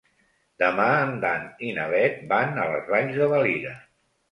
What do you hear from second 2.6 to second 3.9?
a les Valls de Valira.